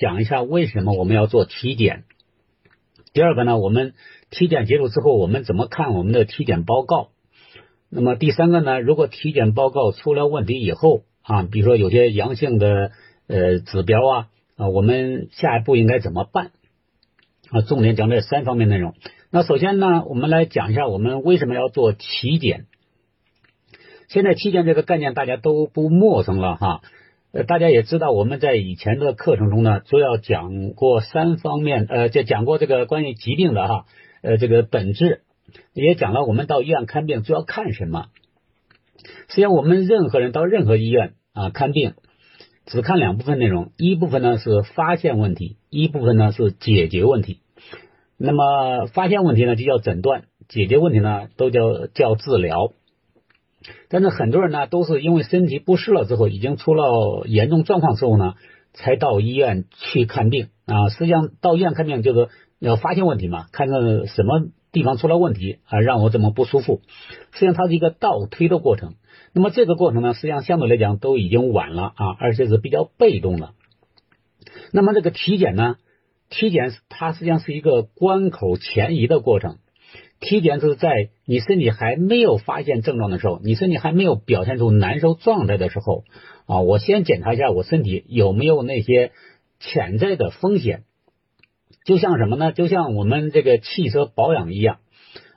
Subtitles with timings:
[0.00, 2.04] 讲一下为什么我们要做体检。
[3.12, 3.92] 第二个呢，我们
[4.30, 7.10] 体检结束之后，我们怎么看我们的体检报告？
[7.90, 12.92] 那么第三个呢，如果体检报告出了问题以后啊，比如说有些阳性的
[13.26, 16.52] 呃指标啊啊，我们下一步应该怎么办？
[17.50, 18.94] 啊，重点讲这三方面内容。
[19.30, 22.66] 那首先呢，我们来讲一下我们为什么要做体检。
[24.08, 26.80] 现在体检这个概念大家都不陌生了哈。
[27.32, 33.84] 呃，大家也知道，我们在以前的课程中呢，主要讲过三方面，呃，就讲过这个关于疾病的哈，
[34.20, 35.22] 呃，这个本质，
[35.72, 38.06] 也讲了我们到医院看病主要看什么。
[39.28, 41.94] 实际上，我们任何人到任何医院啊看病，
[42.66, 47.38] 只看两部分内容，一部分呢是发现问题，一部分呢是解决问题。
[48.16, 52.72] 那么发现问题呢就叫诊断，解决问题呢都叫叫治疗。
[53.88, 58.34] 但是很多人呢，都是因为身体不适了之后，已经出了严重状况之后呢，
[58.72, 60.88] 才到医院去看病啊。
[60.88, 62.28] 实际上到医院看病就是
[62.58, 66.80] 要发现问题嘛，看看什么地方出了问题啊，让我怎么不舒服。
[67.32, 68.94] 实际上它是一个倒推的过程。
[69.32, 73.50] 那么这个过程呢，实际上相对来讲都已经晚了啊，而且是比较被动的。
[74.72, 75.76] 那么这个体检呢，
[76.30, 79.58] 体检它实际上是一个关口前移的过程。
[80.20, 86.04] 体检是在你身体还没有发现症状的时候，你身体还没有表现出难受状态的时候
[86.46, 89.12] 啊，我先检查一下我身体有没有那些
[89.58, 90.84] 潜在的风险。
[91.86, 92.52] 就像什么呢？
[92.52, 94.80] 就像我们这个汽车保养一样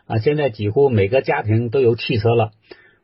[0.05, 2.51] 啊，现在几乎每个家庭都有汽车了。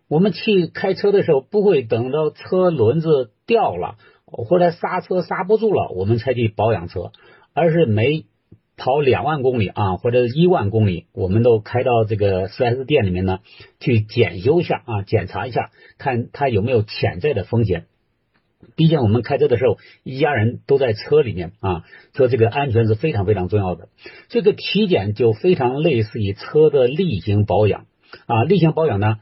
[0.09, 7.13] 我们去开车的时候，不会等到车轮子掉了或者刹车刹不住了，我们才去保养车，
[7.53, 8.25] 而是每。
[8.79, 13.39] 跑两万公里啊，或者一万公里，我们都开到这个四 S 店里面呢，
[13.79, 17.85] 去检修一下啊，检查一下，看它有没有潜在的风险。
[18.75, 23.89] 毕竟我们开车的时候，一家人都在车里面啊，说这个安全是非常非常重要的。
[24.29, 27.85] 这个体检就非常类似于车的例行保养
[28.25, 29.17] 啊，例行保养呢，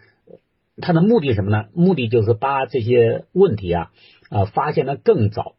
[0.80, 1.65] 它的目的什么呢？
[1.73, 3.92] 目的就是把这些问题啊
[4.30, 5.56] 啊发现的更早。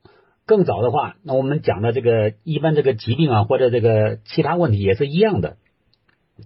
[0.49, 5.59] 更早的话，那我们讲的这个一般这个疾病啊，或者这个其他问题也是一样的，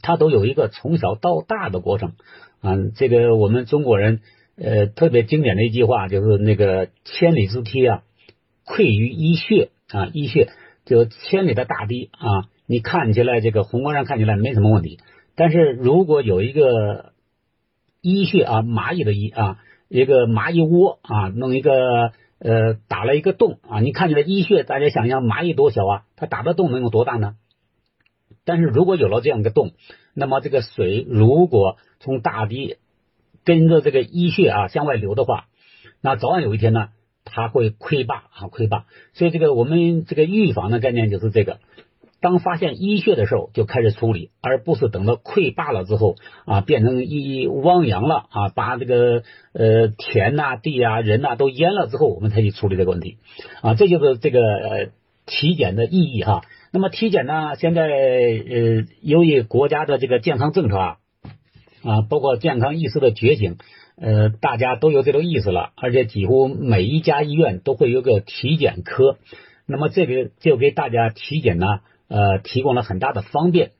[0.02, 2.14] 它都有一个从小到大的过程
[2.60, 2.74] 啊。
[2.96, 4.20] 这个我们中国人
[4.56, 8.02] 呃特别经典的一句话就是那个千里之堤啊，
[8.66, 10.48] 溃于蚁穴啊，蚁穴
[10.84, 14.98] 就千里的大堤啊，你看起来这个宏观上看起来没什么问题，
[15.36, 17.12] 但是如果有一个
[18.00, 19.58] 蚁穴啊，蚂蚁的蚁啊，
[19.88, 22.12] 一个蚂蚁窝啊，弄一个。
[22.44, 27.36] 呃，打了一个洞啊，你看起来医穴，大家想象蚂蚁多小啊，它打的洞能有多大呢？
[28.44, 29.70] 但是如果有了这样一个洞，
[30.12, 32.78] 那么这个水如果从大堤
[33.44, 35.46] 跟着这个医穴啊向外流的话，
[36.00, 36.88] 那早晚有一天呢，
[37.24, 38.86] 它会溃坝啊溃坝。
[39.12, 41.60] 所以这个我们这个预防的概念就是这个。
[42.22, 46.14] 当发现淤血的时候，就开始处理，而不是等到溃坝了之后
[46.46, 53.18] 啊，变成一汪洋了啊，把这个呃田呐、地啊、人呐都淹了之后，我们才去处理这个问题
[53.60, 53.74] 啊。
[53.74, 54.90] 这就是这个呃
[55.26, 56.42] 体检的意义哈。
[56.70, 60.96] 那么体检呢，现在呃由于国家的这个健康政策啊
[61.82, 63.56] 啊，包括健康意识的觉醒，
[64.00, 69.18] 呃，大家都有这种意识了，而且几乎每一家医院都会有个体检科。
[69.66, 71.80] 那么这个就给大家体检呢。
[72.12, 73.70] 呃，提供了很大的方便。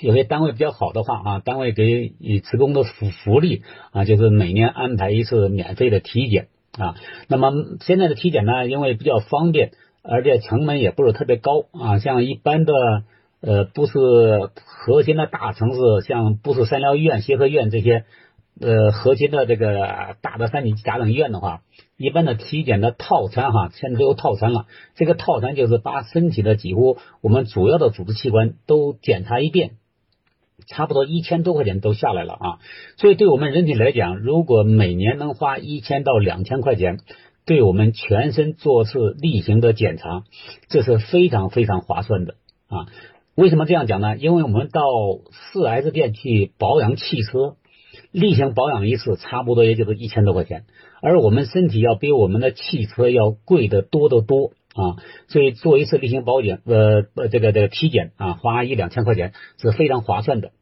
[0.00, 2.08] 有些单位比较好的话啊，单位给
[2.40, 3.62] 职工的福福利
[3.92, 6.96] 啊，就是每年安排一次免费的体检啊。
[7.28, 9.70] 那么现在的体检呢，因为比较方便，
[10.02, 11.98] 而且成本也不是特别高啊。
[11.98, 12.72] 像一般的
[13.40, 18.04] 呃，不是核心的大城市，像不是三疗医院、协和医院这些。
[18.58, 21.60] 呃，核心的这个大的三级甲等医院的话，
[21.98, 24.66] 一般的体检的套餐哈，现在都有套餐了。
[24.96, 29.76] 这个套餐就是把身体的几乎我们主要的组织器官都检查一遍，
[30.66, 32.58] 差不多一千多块钱都下来了啊。
[32.98, 36.98] 所以对我们人体来讲，如果每年能花一千到两千块钱，
[37.46, 40.24] 对我们全身做次例行的检查，
[40.68, 42.34] 这是非常非常划算的
[42.68, 42.86] 啊。
[43.34, 44.18] 为什么这样讲呢？
[44.18, 44.82] 因为我们到
[45.30, 47.56] 四 S 店去保养汽车。
[48.18, 50.64] 例行保养一次，差不多也就是一千多块钱，
[51.02, 54.96] 而我们身体要比我们的汽车要贵得多得多啊！
[55.28, 60.52] 所以做一次例行保养，呃呃，这个这个体检啊，花一两千块钱是非常划算的。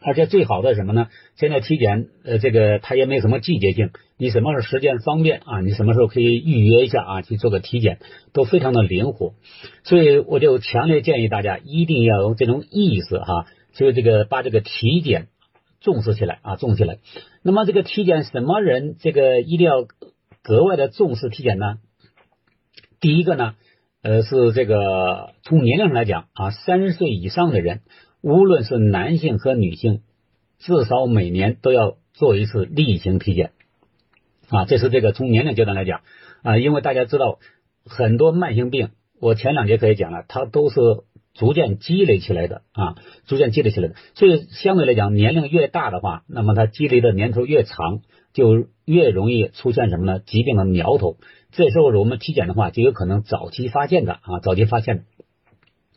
[0.00, 1.08] 而且最好的什么呢？
[1.34, 5.60] 现在体检，呃，这个它也没什么季节性，你什么时候时间方便啊？
[5.60, 7.22] 你什么时候可以预约一下啊？
[7.22, 7.98] 去做个体检，
[8.32, 9.34] 都非常的灵活。
[9.82, 15.26] 所以我就强烈建议大家一定要有这种意识哈，就这个把这个体检。
[15.80, 16.98] 重视起来啊，重视起来。
[17.42, 19.86] 那么这个体检，什么人这个一定要
[20.42, 21.78] 格外的重视体检呢？
[23.00, 23.54] 第一个呢，
[24.02, 27.82] 呃，是这个从年龄上来讲啊，三十岁以上的人，
[28.22, 30.02] 无论是男性和女性，
[30.58, 33.52] 至少每年都要做一次例行体检
[34.48, 34.64] 啊。
[34.64, 36.00] 这是这个从年龄阶段来讲
[36.42, 37.38] 啊，因为大家知道
[37.84, 38.90] 很多慢性病，
[39.20, 40.80] 我前两节课也讲了，它都是
[41.38, 42.96] 逐渐积累起来的啊，
[43.26, 43.94] 逐渐积累起来的。
[44.14, 48.00] 所以相对来讲，年龄越大的话，那么它积累的年头越长，
[48.32, 50.18] 就越容易出现什么呢？
[50.18, 51.16] 疾病的苗头。
[51.52, 55.04] 这时候我们体检的话，就有可能早期发现的啊，早期发现。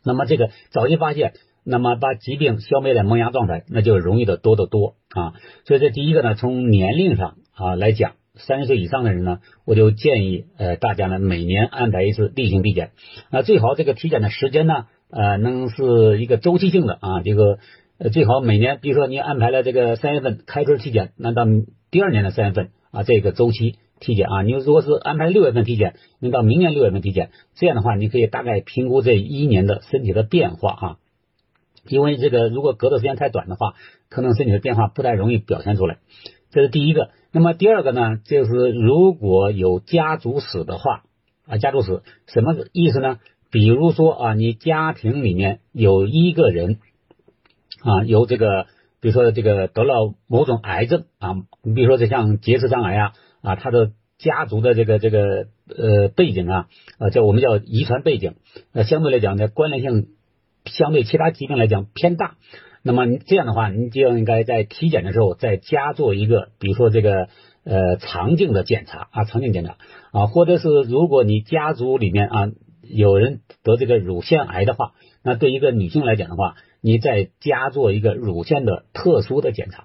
[0.04, 1.32] 那么这个早期发现，
[1.64, 5.34] 那么把疾病消灭在萌芽状态，那就容易的多得多啊。
[5.66, 12.92] 所以这第一个呢，从年龄上啊来讲，三十岁以上的人呢，我就建议呃大家呢每年安排一次例行体检。
[13.30, 17.58] 那最好这个体检的时间呢，呃能是一个周期性的啊，这个
[17.98, 21.44] 呃最好每年，比如说你安排了这个三月份开春体检，那到
[21.92, 23.76] 第二年的三月份啊这个周期。
[24.04, 30.96] 体检啊，你如果是安排六月份体检，你到明年六月份体检，这样的话，你可以大概评估这一年的身体的变化啊。
[31.86, 33.74] 因为这个如果隔的时间太短的话，
[34.08, 35.98] 可能身体的变化不太容易表现出来。
[36.50, 37.10] 这是第一个。
[37.30, 41.04] 那么第二个呢，就是如果有家族史的话
[41.46, 43.20] 啊，家族史什么意思呢？
[43.52, 46.80] 比如说啊，你家庭里面有一个人
[47.84, 48.66] 啊，有这个，
[49.00, 53.12] 比如说这个得了某种癌症啊，你比如说这像结直肠癌啊。
[53.42, 56.68] 啊，他的家族的这个这个呃背景啊，
[57.00, 58.36] 呃叫我们叫遗传背景，
[58.72, 60.10] 那相对来讲呢关联性
[60.64, 62.36] 相对其他疾病来讲偏大。
[62.84, 67.26] 那么这样的话，你就应该在体检的时候再加做一个，比如说这个
[67.64, 69.76] 呃肠镜的检查啊，肠镜检查
[70.12, 72.52] 啊，或者是如果你家族里面啊
[72.82, 74.92] 有人得这个乳腺癌的话，
[75.22, 79.84] 那对一个女性来讲的话，你再加做一个乳腺的特殊的检查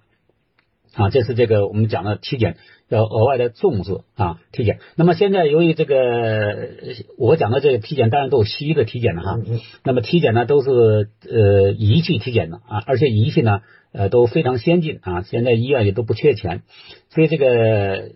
[0.93, 2.57] 啊，这是这个我们讲的体检。
[2.89, 4.79] 要额外的重视啊，体检。
[4.95, 6.69] 那么现在由于这个
[7.17, 9.39] 我讲的这个体检，当然都是西医的体检了哈。
[9.83, 13.59] 那么体检呢都是呃仪器体检的啊，而且仪器呢
[13.91, 16.63] 呃都非常先进啊，现在医院也都不缺钱，
[17.09, 18.11] 所以这个。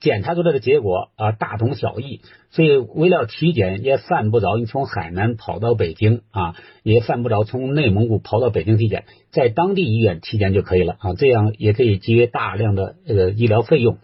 [0.00, 6.54] 检查出来的结果啊，大同小异，所以为了体检也犯不着你从海南跑到北京啊，
[6.84, 13.98] 也犯不着从内蒙古跑到北京体检，在当地医院体检就可以了啊，这样也可以节约大量的呃医疗费用。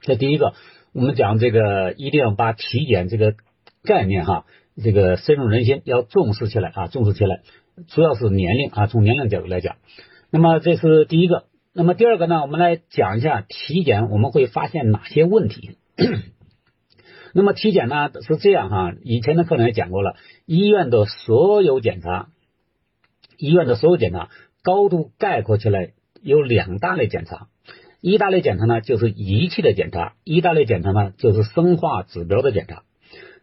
[0.00, 0.54] 这第一个，
[0.92, 3.34] 我们讲这个一定要把体检这个
[3.82, 4.44] 概念哈，
[4.80, 7.40] 这个深入人心，要重视起来啊，重视起来，
[7.88, 9.74] 主要是年龄啊，从年龄角度来讲，
[10.30, 11.49] 那么这是第一个。
[11.72, 15.76] 那么第二个呢，我们来讲一下体检，我们会发现哪些问题？
[17.32, 22.30] 那么体检呢是这样哈，以前的课程也讲过了，医院的所有检查，
[23.38, 24.30] 医院的所有检查，
[24.64, 27.46] 高度概括起来有两大类检查，
[28.00, 32.82] 一大类检查呢就是仪器的检查，一大类检查呢就是生化指标的检查。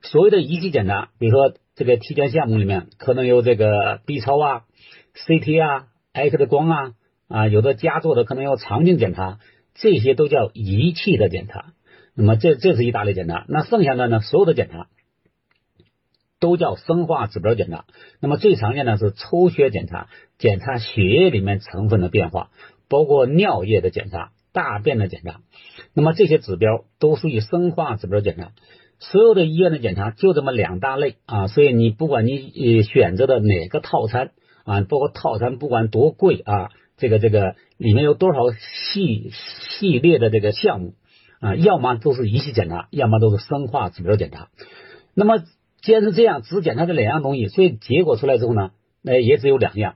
[0.02, 4.64] 所谓的仪器检查，比如说这个体检项目里面可能有这个 B 超啊、
[5.16, 6.94] CT 啊、X 光啊。
[7.28, 9.40] 啊，有的家做的可能要肠镜检查，
[9.76, 11.74] 这些都叫仪器的检查。
[12.16, 14.88] 那么这这是一大类检查，那剩下的呢，所有的检查
[16.40, 17.86] 都叫生化指标检查。
[18.22, 20.08] 那么最常见的是抽血检查，
[20.38, 22.50] 检查血液里面成分的变化，
[22.88, 25.42] 包括尿液的检查、大便的检查。
[25.94, 28.52] 那么这些指标都属于生化指标检查。
[29.00, 34.32] 所有的医院的检查就这么两大类啊，所以你不管你选择的哪个套餐
[34.64, 36.72] 啊，包括套餐不管多贵啊。
[36.98, 38.40] 这个这个里面有多少
[38.92, 40.96] 系系列的这个项目
[41.40, 41.56] 啊？
[41.56, 44.50] 要么都是仪器检查，要么都是生化指标检查。
[45.14, 45.44] 那么
[45.84, 48.72] 既然是这样，只检查这两样东西，所以结果出来之后呢，
[49.04, 49.94] 那也只有两样。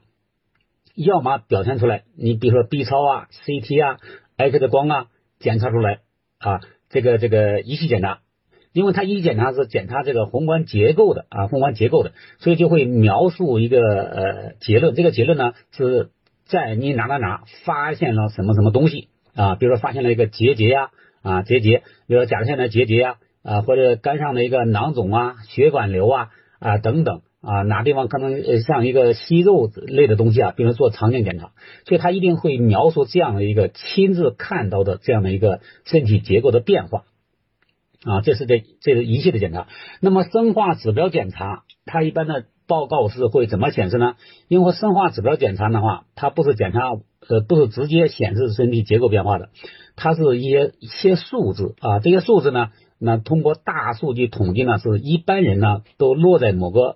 [0.94, 3.98] 要么表现出来，你比如说 B 超啊、CT 啊、
[4.38, 5.08] X 光啊，
[5.40, 6.02] 检查出来
[6.38, 8.20] 啊，这个这个仪器检查，
[8.74, 14.94] 因为它仪器检查是检查这个宏观结构的啊，宏观结构的，所以就会描述一个呃结论。
[14.94, 16.12] 这个结论呢是。
[16.52, 19.56] 在你哪哪哪发现了什么什么东西啊？
[19.56, 20.90] 比如说发现了一个结节呀
[21.22, 26.30] 啊结节，比如说甲状腺的结节呀啊，或者肝上的一个囊肿啊、血管瘤啊
[26.60, 30.52] 啊等等啊，哪地方可能像一个息肉类的东西啊？
[30.52, 31.54] 比如做肠镜检查，
[31.88, 37.06] 所以他一定会描述这样的一个亲自看到的这样的一个身体结构的变化
[38.04, 39.68] 啊，这是这这个仪器的检查。
[40.02, 42.44] 那么生化指标检查，它一般的。
[42.72, 44.14] 报告是会怎么显示呢？
[44.48, 46.80] 因为生化指标检查的话，它不是检查
[47.28, 49.50] 呃，不是直接显示身体结构变化的，
[49.98, 52.00] 它是一些一些数字啊。
[52.00, 56.96] 这些数字呢，那通过大数据统计呢，是一般人呢都落在某个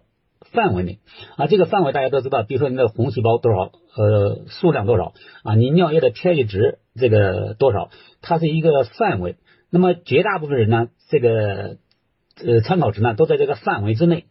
[0.54, 1.00] 范围内
[1.36, 1.48] 啊。
[1.48, 5.14] 这个范围大家都知道，比如说你的红细胞多少，呃，数量多少
[5.44, 7.90] 啊，你尿液的 pH 值这个多少，
[8.22, 9.36] 它是一个范围。
[9.70, 11.78] 那么绝大部分人呢，这个
[12.42, 14.26] 呃参考值呢都在这个范围之内，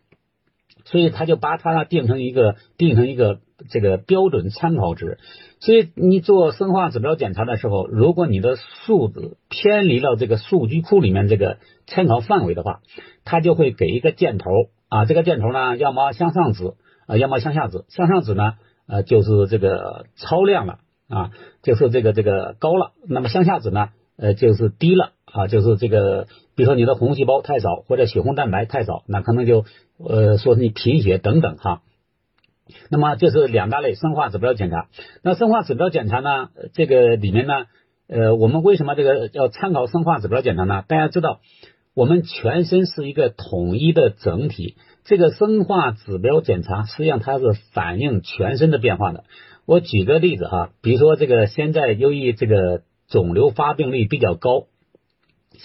[0.85, 5.19] 所以他就把它定成一个定成一个这个标准参考值。
[5.61, 12.81] 所以你做生化指标检查的时候，如果你的数字偏离了这个数据库里面这个参考范围的话，
[13.25, 14.51] 它就会给一个箭头
[14.89, 16.75] 啊，这个箭头呢要么向上指
[17.07, 17.85] 啊，要么向下指。
[17.89, 18.55] 向上指呢
[18.87, 21.31] 呃就是这个超量了啊，
[21.63, 22.93] 就是这个这个高了。
[23.09, 23.89] 那么向下指呢
[24.19, 29.65] 呃就是低了啊，就是这个比如说你的红细胞太少或者血红蛋白太少，那可能就
[29.99, 31.83] 呃说你贫血等等哈。
[32.89, 34.89] 那么这是两大类生化指标检查。
[35.23, 36.49] 那生化指标检查呢？
[36.73, 37.67] 这个里面呢，
[38.09, 40.83] 呃，我们为什么这个要参考生化指标检查呢？
[40.89, 41.41] 大家知道，
[41.95, 44.77] 我们全身是一个统一的整体。
[45.05, 49.25] 这个生化指标检查实际上它是反映全身的变化的。
[49.67, 54.69] 我举个例子哈，比如说这个现在由于这个肿瘤发病率比较高，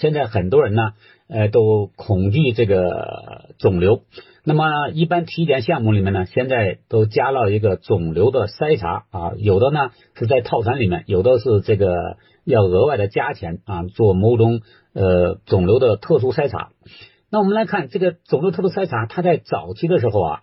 [0.00, 0.92] 现在很多人呢，
[1.28, 4.00] 呃，都恐惧这个肿瘤。
[4.44, 14.62] 那么一般体检项目里面呢，现在都加了一个肿瘤的筛查啊，有的呢是在套餐里面，有的是这个要额外的加钱啊，做某种
[14.94, 16.70] 呃肿瘤的特殊筛查。
[17.30, 20.40] 那我们来看这个肿瘤特殊筛查，它在早期的时候啊，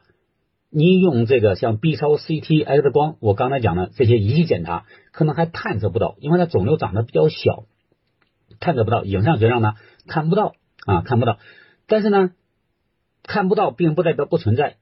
[0.69, 7.63] 你用这个像 B 超、CT、X 光，我刚才讲的这些仪器检查，可能还探测不到，因为它肿瘤长得比较小，
[8.59, 9.73] 探测不到，影像学上呢
[10.07, 10.53] 看不到
[10.85, 11.37] 啊，看不到。
[11.87, 12.31] 但是呢。
[13.29, 14.77] 看不到并不代表不存在。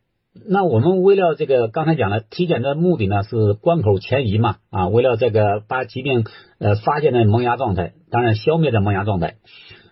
[0.47, 6.25] 那我们为了这个刚才讲了体检的目的呢是关口前移嘛啊，为了这个把疾病
[6.59, 9.37] 呃发现的萌芽状态，当然消灭的萌芽状态。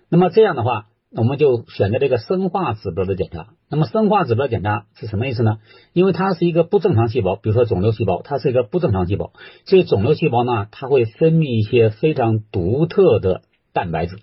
[0.07, 0.85] 那么这样的话，
[1.15, 3.47] 我们就选择这个生化指标的检查。
[3.71, 5.57] 那么生化指标检查是什么意思呢？
[5.91, 9.31] 因为它是一个不正常细胞，比如说肿瘤细胞，它是一个不正常细胞，
[9.65, 13.41] 所以肿瘤细胞呢，它会分泌一些非常独特的
[13.73, 14.19] 蛋白质。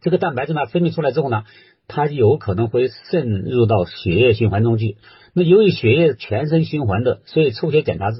[0.00, 1.44] 这个蛋白质呢分泌出来之后呢。
[1.92, 4.96] 它有可能会渗入到血液循环中去。
[5.34, 8.12] 那由于血液全身循环的，所以抽血检查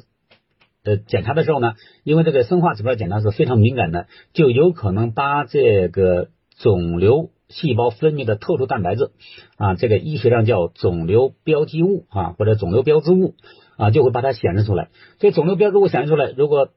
[0.82, 9.12] 的检查的时候呢，因为这个生化指标检查是非常敏感的，就有可能把这个肿瘤细胞分泌的特殊蛋白质
[9.56, 13.36] 啊，这个医学上叫肿瘤标记物啊，或者肿瘤标志物
[13.76, 14.88] 啊，就会把它显示出来。
[15.20, 16.70] 所以肿瘤标志物显示出来，如果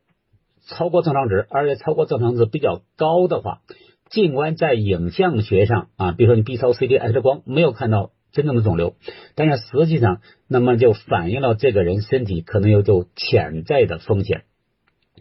[0.67, 3.61] 超过正常值，而且超过正常值比较高的话。
[4.09, 8.93] 尽管在影像学上啊，比如说你 B 超、CT、X 光没有看到真正的肿瘤，
[9.33, 14.43] 但是实际上，那么就反映了这个人身体可能有就潜在的风险，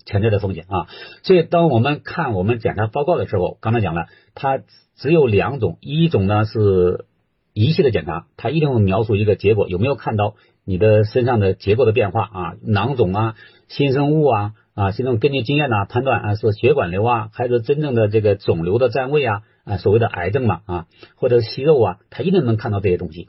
[0.04, 0.88] 潜在的风险啊。
[1.22, 4.58] 所以，当我们看我们检查报告的时候，刚才讲了，它
[4.96, 7.06] 只有两种，一种呢是
[7.54, 10.34] 仪器的检查，它一定会描述一个结果，有没有看到
[10.66, 13.36] 你的身上的结构的变化啊，囊肿啊，
[13.68, 14.52] 新生物啊。
[14.74, 20.86] 啊，现在根据经验呢，判断啊是血管瘤啊，还是真正的这个肿瘤的占位啊，啊所谓的癌症嘛啊，
[21.16, 23.28] 或者息肉啊，他一定能看到这些东西。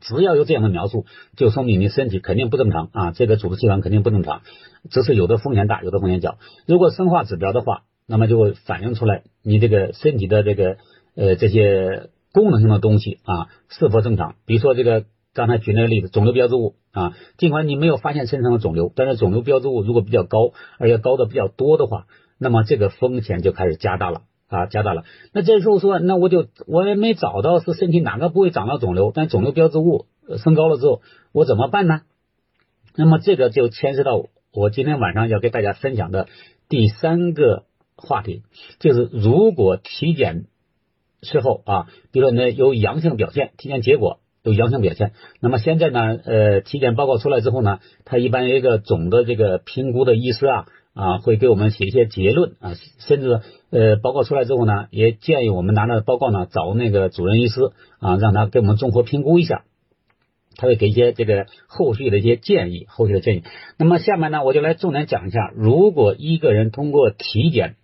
[0.00, 1.04] 只要有这样的描述，
[1.36, 4.40] 就说明你身体肯定不正常啊，这个组织器官肯定不正常，
[4.90, 6.38] 只是有的风险大，有的风险小。
[6.66, 10.78] 如果生化指标的话，那么就会反映出来你这个身体的这个
[11.14, 14.36] 呃这些功能性的东西啊是否正常。
[14.46, 15.04] 比如说这个。
[15.34, 22.06] 刚才举那个例子，肿瘤标志物啊，尽管你没有发现身上的肿瘤，但是肿瘤标志物如果比较高，而且高的比较多的话，
[22.38, 25.04] 那么这个风险就开始加大了啊，加大了。
[25.32, 30.06] 那这时候说，那我就我也没找到是身体哪个部位长了肿瘤，但肿瘤标志物
[30.38, 31.02] 升高了之后，
[31.32, 32.00] 我怎么办呢？
[32.96, 36.26] 那么这个就牵涉到我今天晚上要给大家分享的
[36.68, 37.64] 第三个
[37.96, 38.42] 话题，
[38.80, 40.46] 就是如果体检
[41.20, 44.18] 之后啊，比如说呢有阳性表现，体检结果。
[44.42, 46.18] 有阳性表现，那么现在呢？
[46.24, 53.40] 呃，体检报告出来之后呢，他一般一个总的这个评估的医师啊啊，会给我们写一些结论啊，甚至
[53.70, 59.64] 呃报告出来之后呢，也建议我们拿着报告呢找那个主任医师啊，让他给我们综合评估一下，
[60.58, 63.44] 他会给一些这个后续的一些建议，后续的建议。
[63.78, 67.76] 那么下面呢，我就来重点讲一下，如果一个人通过体检。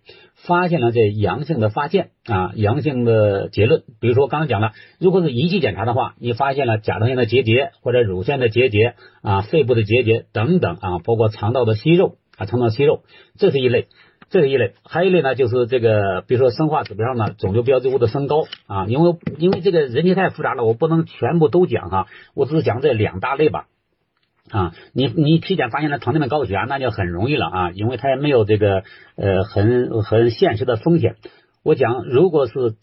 [0.47, 3.83] 发现了这阳性的发现啊，阳性的结论。
[3.99, 13.01] 比如说刚刚讲了，如果是仪器检查的话，你发现了甲状腺的结节或者乳腺的结节啊，肺部的结节等等啊，包括肠道的息肉啊，肠道息肉，
[13.39, 13.87] 这是一类，
[14.29, 14.73] 这是一类。
[14.83, 23.67] 还有一类呢，就是这个，比如说生化指标上的肿瘤标志物的升高啊，因为因为这个人体太复杂了，我不能全部都讲哈，我只是讲这两大类吧。
[24.51, 28.83] 啊，你你体检发现了糖尿病、高血压，那就很容易了啊，因为它也没有这个
[29.15, 31.15] 呃很很现实的风险。
[31.63, 32.75] 我讲，如果是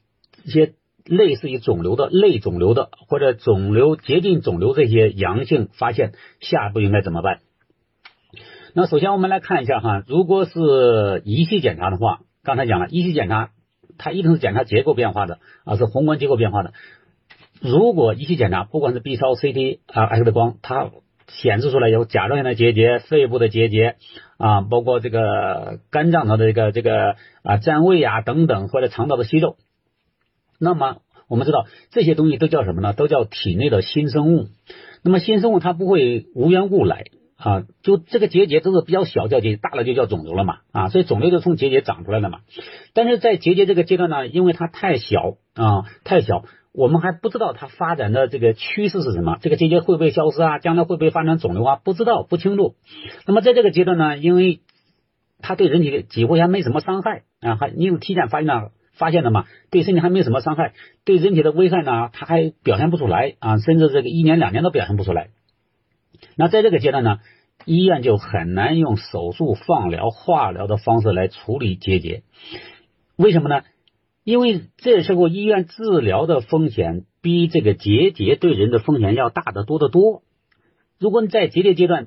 [0.45, 0.73] 一些
[1.05, 7.39] 类似于肿瘤的类肿瘤的，或者肿瘤接近肿瘤这些阳性发现，下一步应该怎么办？
[8.75, 13.50] 那首先我们来看一下哈，如果是仪器检查的话，刚才讲了，仪器检查
[13.99, 16.73] 它一定是检查结构变化的啊，是宏观结构变化的。
[17.61, 20.91] 如果仪器检查，不管是 B 超、CT 啊、X 光，它
[21.29, 23.97] 显示出来有甲状腺的结节、肺部的结节
[24.38, 29.57] 啊，包括这个肝脏它的这个这个啊占位啊等等，或者肠道的息肉，
[30.59, 32.95] 那么我们知道这些东西都叫什么呢？
[32.95, 34.49] 都叫体内的新生物。
[35.02, 37.05] 那么新生物它不会无缘故来
[37.43, 42.39] 啊，就这个结节都是比较小叫结节，大了就叫肿瘤了嘛啊，所以肿瘤就从结节长出来的嘛。
[42.95, 46.45] 但是在结节这个阶段呢，因为它太小啊，太小。
[46.75, 50.59] 我们还不知道它发展的这个趋势是什么，这个结节会不会消失啊？
[50.59, 51.81] 将来会不会发展肿瘤啊？
[51.83, 52.77] 不知道，不清楚。
[53.27, 54.61] 那么在这个阶段呢，因为
[55.41, 59.45] 它对人体几乎还没什么伤害啊，还你有体检发现了发现的嘛？
[59.71, 60.73] 对身体还没什么伤害，
[61.05, 65.29] 对人体的危害呢，它还表现不出来啊，甚至这个一年两年都表现不出来。
[66.37, 67.21] 那在这个阶段呢，
[67.64, 72.23] 医院就很难用手术、放疗、化疗的方式来处理结节，
[73.17, 73.62] 为什么呢？
[74.25, 80.23] 因为这时候医院治疗的风险比这个结节对人的风险要大得多得多。
[80.99, 82.07] 如果你在结节阶段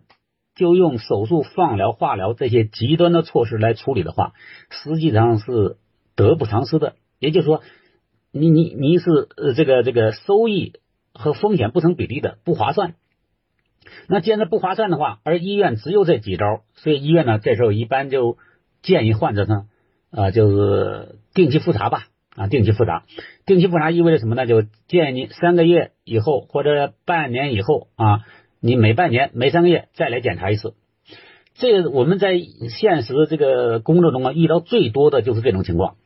[0.56, 4.32] 就用手术、放疗、化疗这些极端的措施来处理的话，
[4.70, 5.76] 实际上是
[6.16, 6.96] 得不偿失的。
[7.20, 7.62] 也就是说，
[8.32, 10.74] 你你你是呃这个这个收益
[11.14, 12.96] 和风险不成比例的，不划算。
[14.08, 18.38] 那既然不划算的话，而医院只有这几招，所以医院呢这时候一般就
[18.82, 19.68] 建议患者呢。
[20.12, 22.06] 啊，就是定期复查吧，
[22.38, 23.04] 啊，定期复查，
[23.46, 24.46] 定期复查意味着什么呢？
[24.46, 28.22] 就建议你三个月以后或者半年以后啊，
[28.62, 30.74] 你每半年、每三个月再来检查一次。
[31.54, 32.40] 这我们在
[32.70, 35.98] 现实这个工作中啊，遇到最多的就是这种情况，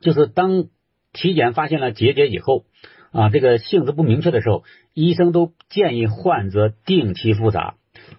[0.00, 0.68] 就是当
[1.12, 2.64] 体检发现了结节以后
[3.12, 4.64] 啊，这个性质不明确的时候，
[4.94, 7.74] 医生都建议患者定期复查。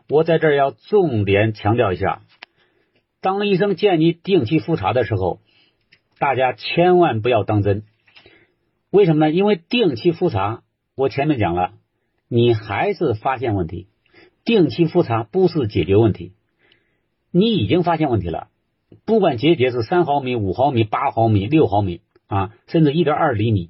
[0.09, 2.21] 我在这儿要重点强调一下。
[3.21, 5.39] 当医生建议定期复查的时候，
[6.19, 7.83] 大家千万不要当真。
[8.89, 9.31] 为什么呢？
[9.31, 10.63] 因为定期复查，
[10.95, 11.71] 我前面讲了，
[12.27, 13.87] 你还是发现问题。
[14.43, 16.33] 定期复查不是解决问题，
[17.31, 18.49] 你已经发现问题了。
[19.05, 23.69] 不管结节是三毫米、五毫米、八毫米、六毫米啊，甚至一点二厘米，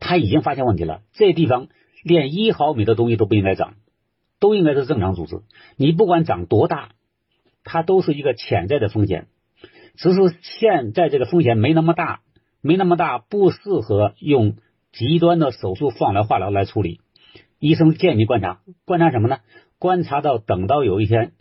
[0.00, 1.02] 他已经发现问题了。
[1.12, 1.68] 这地方
[2.02, 3.74] 连一毫米的东西都不应该长，
[4.40, 5.42] 都应该是正常组织。
[5.76, 6.90] 你不管长多大。
[7.70, 9.26] 它都是一个潜在的风险，
[9.94, 12.20] 只是现在这个风险没那么大，
[12.62, 14.56] 没那么大，不适合用
[14.90, 17.00] 极端的手术、放疗、化疗来处理。
[17.58, 19.40] 医生建议观察，观察什么呢？
[19.78, 21.32] 观察到等到有一天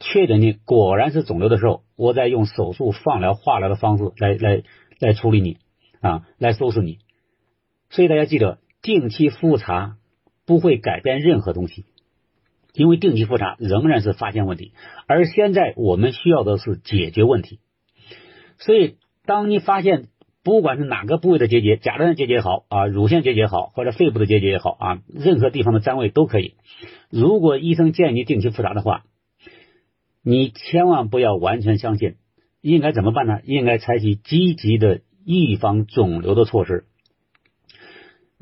[0.00, 4.62] 确诊你果然是肿瘤的时候，我再用手术、放疗、化疗的方式来来
[4.98, 5.58] 来处理你
[6.00, 6.98] 啊，来收拾你。
[7.92, 9.96] 所以大家记得，定期复查
[10.46, 11.84] 不会改变任何东西。
[12.72, 14.72] 因为定期复查仍然是发现问题，
[15.06, 17.60] 而现在我们需要的是解决问题。
[18.58, 20.08] 所以，当你发现
[20.42, 26.54] 不管是哪个部位的结节，甲状腺结节也好啊，乳腺结节也好，或者肺部的结节也好啊，任何地方的占位都可以。
[27.10, 29.04] 如果医生建议你定期复查的话，
[30.24, 32.14] 你千万不要完全相信。
[32.62, 33.40] 应该怎么办呢？
[33.44, 36.86] 应该采取积极的预防肿瘤的措施。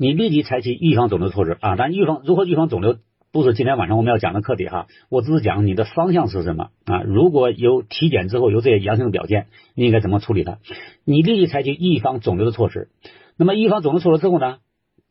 [0.01, 1.75] 你立即采取预防肿瘤措施啊！
[1.77, 2.97] 但预防如何预防肿瘤？
[3.31, 7.03] 不是今天晚上我们要讲的课题哈，我只是讲你的方向是什么啊？
[7.03, 10.57] 如果有体检之后有这些阳性的表现，你应该怎么处理它？
[11.05, 12.89] 你立即采取预防肿瘤的措施。
[13.37, 14.57] 那么预防肿瘤措施之后呢？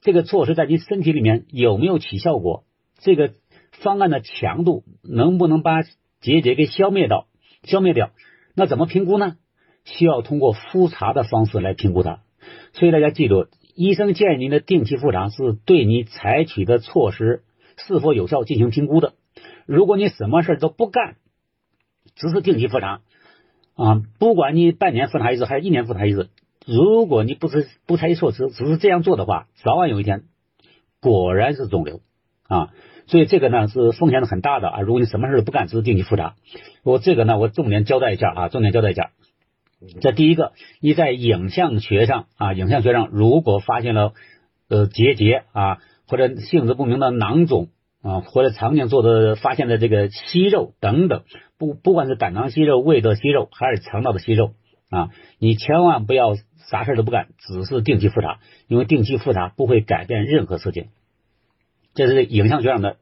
[0.00, 2.64] 这个措施在你身体里面有没有起效果？
[2.98, 3.30] 这个
[3.70, 5.82] 方案的强度能不能把
[6.20, 7.28] 结节给消灭到？
[7.62, 8.10] 消灭掉？
[8.56, 9.36] 那怎么评估呢？
[9.84, 12.22] 需要通过复查的方式来评估它。
[12.72, 17.42] 所以大家记住，医生建议您的定期复查是对你采取的措施。
[17.86, 19.14] 是否有效进行评估的？
[19.64, 21.16] 如果你什么事都不干，
[22.14, 23.00] 只是定期复查
[23.74, 26.28] 啊，不管你半年复查一次还是一年复查一次，
[26.66, 30.24] 如果你不是不采取措施，只是这样做的话，早晚有一天
[31.00, 32.00] 果然是肿瘤
[32.48, 32.68] 啊。
[33.06, 34.80] 所以这个呢是风险是很大的啊。
[34.82, 36.34] 如果你什么事都不干，只是定期复查，
[36.84, 39.10] 我这个呢我重点交代一下啊，重点交代一下。
[40.00, 44.12] 这第一个，你在影像学上啊，影像学上如果发现了
[44.68, 45.78] 呃结节啊。
[46.10, 47.68] 或者性质不明的囊肿
[48.02, 51.22] 啊，或者常见做的发现的这个息肉等等，
[51.56, 54.54] 不不管是胆囊息肉、胃的息肉还是肠道的息肉
[54.90, 56.34] 啊，你千万不要
[56.68, 60.88] 啥事都不干，只是定期复查，因为定期复查不会改变任何事情。
[61.94, 62.96] 这是影像学上的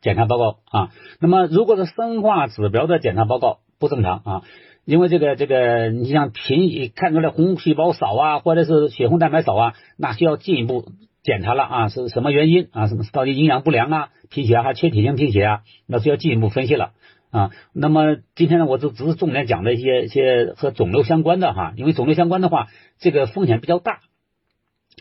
[0.00, 0.90] 检查报告啊。
[1.20, 4.42] 那么如果是生化指标的检查报告不正常啊，
[4.84, 10.86] 因为这个这个你像贫看出来红细胞少啊，或者是血红蛋白少啊，那需要进一步。
[11.26, 12.86] 检查了啊，是什么原因啊？
[12.86, 14.10] 什么到底营养不良啊？
[14.28, 15.62] 贫血还缺铁性贫血啊？
[15.86, 16.92] 那需要进一步分析了
[17.30, 17.50] 啊。
[17.72, 22.66] 那么今天呢，我就只是重点讲的一些一些和肿瘤相关的哈，因为肿瘤相关的话，
[22.98, 24.00] 这个风险比较大。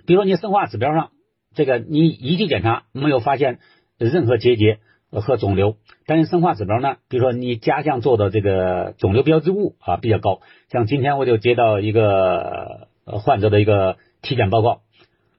[0.08, 1.10] 比如说你生化指标上，
[1.56, 3.60] 这个你仪器检查没有发现
[3.98, 4.80] 任何结节
[5.22, 14.82] 和肿瘤，但是生化指标呢，比如说你家乡做的这个肿瘤标志物啊比较高，像今天我就接到一个患者的一个体检报告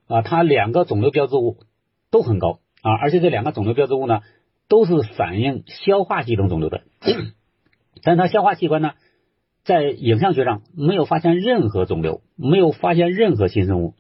[0.07, 1.59] 啊，他两个肿瘤标志物
[2.11, 4.21] 都很高啊，而且这两个肿瘤标志物呢
[4.69, 6.83] 都是反映消化系统肿瘤的，
[8.03, 8.93] 但他消化器官呢
[9.65, 13.95] 在影像学上没有发现任何肿瘤，没有发现任何新生物。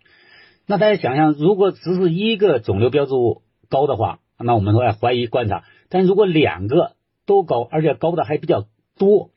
[0.66, 6.92] 那大家想想，如果只是一个肿瘤标志物高的话，那我们说哎怀疑观察；但如果两个
[7.26, 8.66] 都高，而且高的还比较
[8.98, 9.30] 多，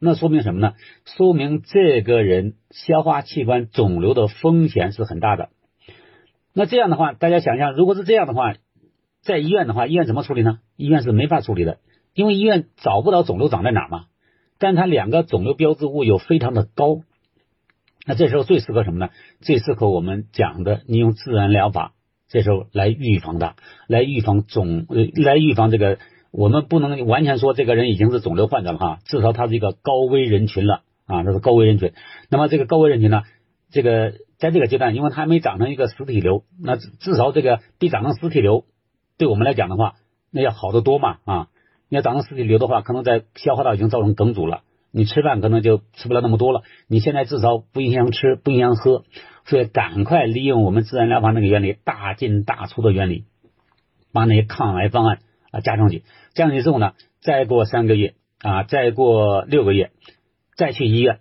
[0.00, 0.74] 那说明什么呢？
[1.04, 5.50] 说明这个人消化器官肿瘤的风险是很大的。
[6.52, 8.54] 那这样的话，大家想一想，如果是这样的话，
[9.22, 10.58] 在医院的话，医院怎么处理呢？
[10.76, 11.78] 医院是没法处理的，
[12.14, 14.06] 因为医院找不到肿瘤长在哪嘛。
[14.58, 17.02] 但它两个肿瘤标志物又非常的高。
[18.06, 19.10] 那这时候最适合什么呢？
[19.40, 21.92] 最适合我们讲的，你用自然疗法，
[22.28, 23.54] 这时候来预防的，
[23.86, 24.86] 来预防肿，
[25.24, 25.98] 来预防这个。
[26.30, 31.94] 我们不能完全说这个人已经是肿瘤患者了哈，至少他是一个高危人群了啊，这是高危人群。
[32.28, 33.22] 那么这个高危人群呢，
[33.70, 38.66] 这个在这个阶段，因为他还没长成一个实体瘤，那至少这个比长成实体瘤，
[39.16, 39.94] 对我们来讲的话，
[40.30, 41.48] 那要好得多嘛啊。
[41.88, 44.60] 你要长成实体瘤的话，可能在消化道已经造成梗阻了。
[44.98, 49.04] 你吃饭可能就吃不了那么多了，你现在至少不影响吃，不影响喝，
[49.44, 53.24] 所以赶快利用我们自然疗法那个原理，大进大出的原理，
[54.12, 55.20] 把那些抗癌方案
[55.52, 56.02] 啊加上去，
[56.34, 59.92] 加上去之后呢，再过三个月啊，再过六个月，
[60.56, 61.20] 再去医院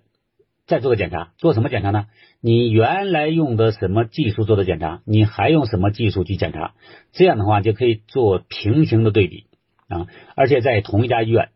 [0.65, 2.07] 再做个检查，做什么检查呢？
[2.41, 6.73] 你原来用的什么技术做的检查，你还用什么技术去检查？
[7.11, 9.45] 这样的话就可以做平行的对比
[9.87, 11.49] 啊，而且在同一家医院。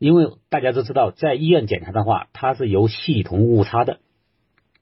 [0.00, 3.98] 因为大家都知道，在医院检查的话，它是有系统误差的，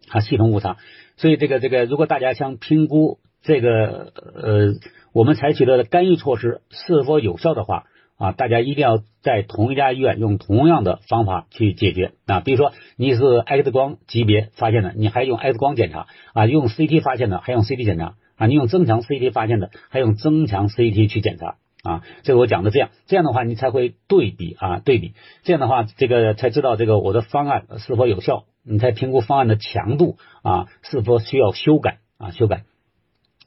[0.09, 0.77] 啊，系统误差。
[1.17, 4.75] 所以这个这个，如果大家想评估这个呃，
[5.13, 12.39] 我们采取的干预措施是否有效的话，啊，大家一定要在同一家医院用同样的方法去解决啊。
[12.39, 21.57] 比如说你是 X 光级别发现的，你还用 X 光检查啊；用 CT 发现的，还用 CT 检查啊；你用增强 CT 发现的，还用增强 CT 去检查。
[21.85, 25.15] 啊，这个我讲的这样，这样的话你才会对比啊，对比，
[25.45, 32.65] 这样的话这个才知道这个我的方案是否有效，你才评估方案的强度啊，是否需要修改啊，修改。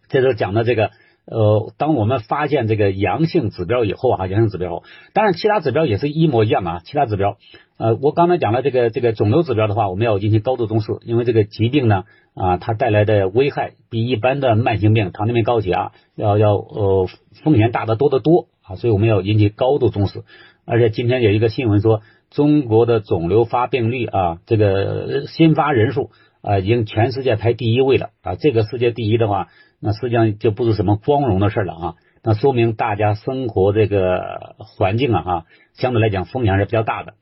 [0.08, 0.92] 这是讲的这个
[1.26, 4.82] 呃，当我们发现这个阳性指标以后啊，阳性指标，
[5.14, 7.38] 当然其他指标也是一模一样的啊，其他指标
[7.78, 12.06] 呃，我刚才讲了这个这个肿瘤指标的话，我们要进行高度重视，因为这个疾病呢。
[12.34, 17.08] 啊，它带来的危害比一般的慢性病、糖尿病、高血压要要呃
[17.44, 20.24] 风险大得多得多啊，所以我们要引起高度重视。
[20.66, 28.36] 而且今天有一个新闻说，中国的肿瘤发病率啊，这个新发人数啊，已经全世界排第一位了啊。
[28.36, 29.50] 这个世界第一的话，
[29.82, 31.96] 那实际上就不是什么光荣的事了啊。
[32.24, 37.16] 那说明大家生活这个环境啊，哈，相对来讲风险还是比较大的。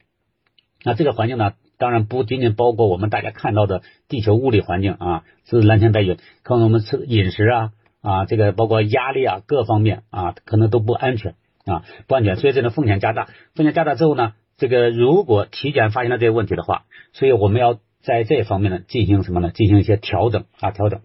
[0.83, 1.53] 那这个环境呢？
[1.79, 19.49] 当然不仅仅包括我们大家看到的地球物理环境啊，是蓝天白云，可能我们吃饮食啊啊，这个包括压力啊各方面啊，可能都不安全啊，不安全，所以这种风险加大，风险加大之后呢，这个如果体检发现了这些问题的话，所以我们要在这方面呢进行什么呢？
[19.51, 20.99] 进行一些调整啊，调整。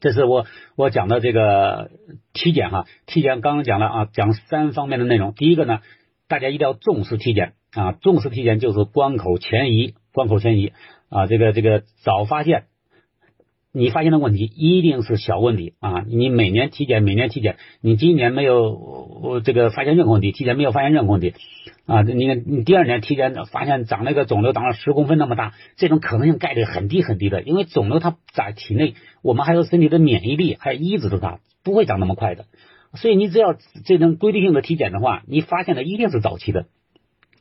[0.00, 1.92] 这是我我讲的这个
[2.32, 5.32] 体检哈，体检刚刚讲了啊，讲三方面的内容。
[5.32, 5.78] 第一个呢，
[6.26, 7.52] 大家一定要重视体检。
[7.76, 10.72] 啊，重视体检就是关口前移，关口前移
[11.10, 12.64] 啊，这个这个早发现，
[13.70, 16.02] 你发现的问题一定是小问题啊。
[16.08, 21.34] 你每年体检，每年体检，你今年没有这个发现任何问题，体检没有发现任何问题
[21.84, 22.00] 啊。
[22.00, 32.46] 你看你第二年体检发现长了一个肿瘤，长了十公分那么大，这种可能性概率很低很低的，因为肿瘤它在体内，我们还有身体的免疫力，还抑制着它，不会长那么快的。
[32.94, 36.64] 所以你只要这种规律性的体检的话，你发现的一定是早期的。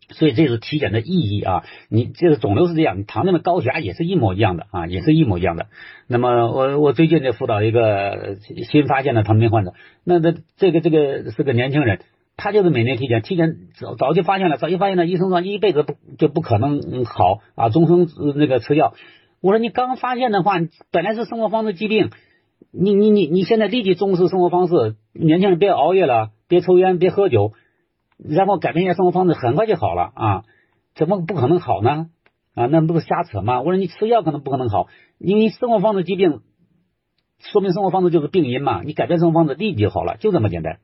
[0.09, 1.63] 所以这是体检的意义啊！
[1.89, 5.65] 你这个肿瘤是这样，你糖尿病、高血压也是一模一样的啊，也是一模一样的。
[6.07, 8.37] 那么我我最近就辅导一个
[8.69, 12.01] 新发现的糖尿病患者，那这这个这个是个年轻人，
[12.37, 18.93] 他就是每年体检，体检早早就发现了，早就发现了，医生说一辈子不就不可能好啊，终生那个吃药。
[19.41, 20.59] 我说你刚发现的话，
[20.91, 22.11] 本来是生活方式疾病，
[22.71, 27.53] 你你你你现在立即重视生活方式，年轻人别熬夜了，别抽烟，别喝酒。
[28.17, 30.43] 然后改变一下生活方式，很快就好了啊？
[30.95, 32.09] 怎么不可能好呢？
[32.53, 33.61] 啊，那不是瞎扯吗？
[33.61, 36.41] 我说你吃药可能不可能好，因为生活方式疾病，
[37.39, 38.81] 说明生活方式就是病因嘛。
[38.83, 40.79] 你改变生活方式立即就好了，就这么简单。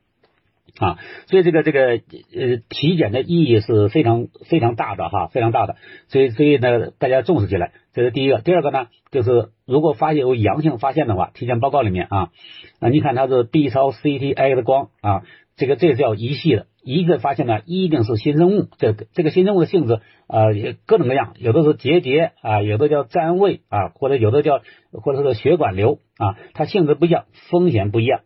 [0.80, 5.76] 啊，所以这个这个呃体检的意义是非常非常大的哈，非常大的，
[6.08, 8.40] 所以所以呢大家重视起来，这是第一个。
[8.40, 12.32] 第二个呢，就是如果发现有阳性发现的话，体检报告里面啊
[12.80, 15.24] 啊，你看它是 B 超、CT、X 光啊，
[15.58, 20.46] 这个这叫一系的，一个发现呢一定是新生物，这个这个新生物的性质啊
[20.86, 28.22] 各种各样，有的是结节啊，有的叫占位啊，或者有的叫或者是血管瘤啊，它性质不一样，风险不一样。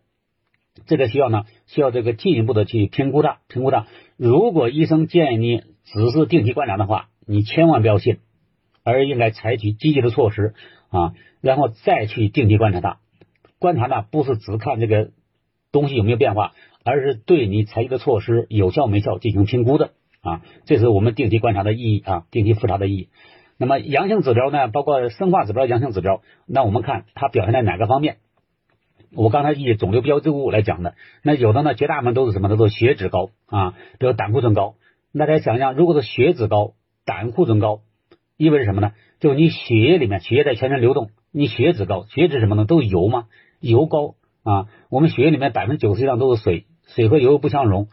[0.88, 3.88] 这个需要呢，需要这个进一步的去评估它，评估它。
[4.18, 8.20] 如果医生建议你只是定期观察的话，你千万不要信，
[8.84, 10.54] 而应该采取积极的措施
[10.89, 13.00] 啊，然后再去定期观察它。
[13.58, 15.12] 观察呢，不是只看这个
[15.76, 16.54] 东西有没有变化，
[16.86, 20.42] 而是对你采取的措施有效没效进行评估的啊。
[20.64, 23.10] 这是我们定期观察的意义啊，定期复查的意义。
[23.58, 28.20] 那么阳性指标呢，包括生化指标、阳性指标，那我们看它表现在哪个方面？
[29.14, 32.48] 我刚才以肿瘤标志物来讲的，那有的呢，绝大部分都是什么？
[32.48, 34.76] 都是血脂高啊，比如胆固醇高。
[35.18, 36.74] 大家想想，如果是血脂高、
[37.06, 37.82] 胆固醇高，
[38.38, 38.92] 意味着什么呢？
[39.20, 42.66] 就你血液里面血液在全身流动，你血脂高，血脂什么呢？
[42.66, 43.28] 都是油吗？
[43.62, 47.90] 油高啊，我们血液里面百分之九十以上都是水，水和油不相容。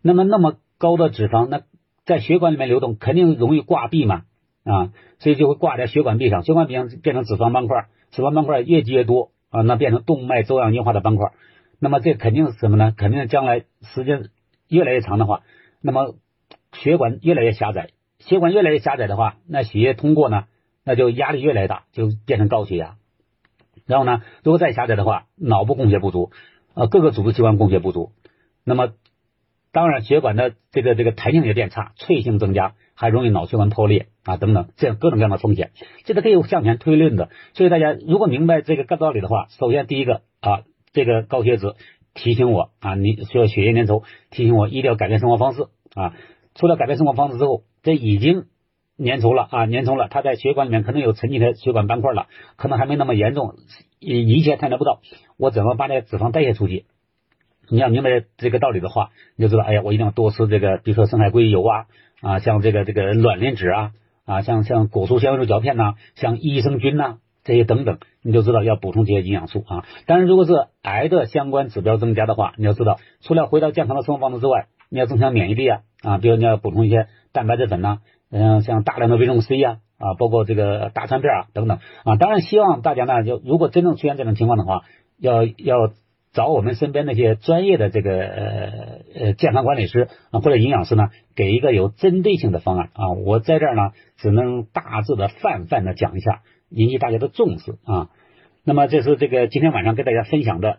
[0.00, 1.62] 那么那么高的脂肪，那
[2.04, 4.22] 在血管里面流动，肯定容易挂壁嘛
[4.62, 9.32] 啊，所以就会挂在血管壁上，血管壁上变成脂肪斑块，脂肪斑块越积越多。
[9.50, 11.30] 啊，那变成动脉粥样硬化的斑块，
[11.78, 12.92] 那么这肯定是什么呢？
[12.96, 14.30] 肯定将来时间
[14.68, 15.42] 越来越长的话，
[15.80, 16.16] 那么
[16.72, 20.46] 血管越来越狭窄，血管越来越狭窄的话，那血液通过呢，
[20.84, 22.96] 那就压力越来越大，就变成高血压。
[23.86, 26.30] 然后呢，如果再狭窄的话，脑部供血不足，
[26.74, 28.12] 啊，各个组织器官供血不足，
[28.64, 28.92] 那么
[29.72, 32.74] 当然血管的这个这个弹性也变差，脆性增加。
[32.96, 35.72] 还容易脑血管破裂啊，等等，这样各种各样的风险，
[36.04, 37.28] 这个可以向前推论的。
[37.52, 41.74] 所以大家如果明白这个道理的话，首先第一个啊，这个高血脂
[42.14, 45.66] 提醒我啊，你需要血液粘稠，提醒我一定要改变生活方式
[45.96, 46.14] 啊。
[46.54, 48.44] 除了改变生活方式之后，这已经
[48.98, 52.26] 粘稠了啊，粘稠了，它在血管里面可能有沉积的血管斑块了，
[52.56, 53.54] 可能还没那么严重，
[54.00, 55.00] 一切探测不到，
[55.36, 56.86] 我怎么把那脂肪代谢出去？
[57.68, 61.86] 你要明白这个道理的话，你就知道，哎呀，我一定要多吃这个，比如说深海鲑鱼油啊。
[62.20, 63.92] 啊，像这个这个卵磷脂啊，
[64.24, 69.84] 啊，像像果蔬纤维素嚼片呐，像益生菌呐，这些等等，你就知道要补充这些营养素啊。
[70.06, 77.98] 但是如果是癌的相关指标增加的话，你要知道，除了回到健康的生活方式之外，你要增强免疫力啊，啊，比如你要补充一些蛋白质粉呐，
[78.34, 82.16] 嗯，像大量的维生素 C 呀，啊，包括这个大蒜片啊等等啊。
[82.16, 84.82] 当然，希望大家呢，就如果真正出现这种情况的话，
[85.18, 85.92] 要要。
[86.34, 88.72] 找我们身边那些专业的这个呃
[89.14, 93.12] 呃健康管理师啊或者营养师呢，给一个有针对性的方案啊。
[93.12, 98.10] 我在这儿呢，只能大致的泛泛的讲一下，引起大家的重视啊。
[98.64, 100.78] 那么这是这个今天晚上跟大家分享的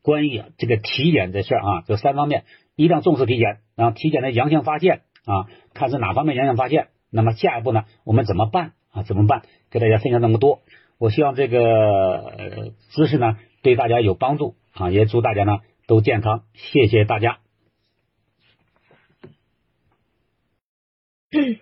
[0.00, 2.44] 关于这个体检这事儿啊，就三方面，
[2.76, 8.72] 一定要重视体检，然后体检的阳性发现啊看是哪方面影响发现那么下一步呢我们怎么办？
[8.90, 9.42] 啊怎么办？
[9.70, 10.60] 给大家分享那么多。
[10.98, 14.56] 我希望这个知识呢对大家有帮助。
[14.72, 17.38] 啊也祝大家呢都健康谢谢大家。